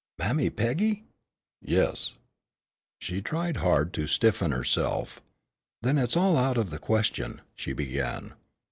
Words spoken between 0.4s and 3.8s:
Peggy!" "Yes." She tried